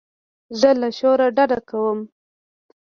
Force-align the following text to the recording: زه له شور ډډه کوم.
زه 0.59 0.69
له 0.81 0.89
شور 0.97 1.19
ډډه 1.35 1.59
کوم. 1.69 1.99